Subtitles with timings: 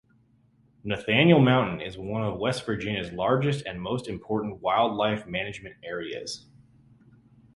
[0.83, 6.47] Nathaniel Mountain is one of West Virginia's largest and most important wildlife management areas.